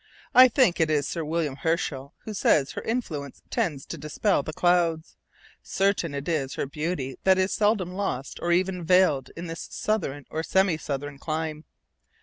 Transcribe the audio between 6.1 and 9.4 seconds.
it is her beauty is seldom lost or even veiled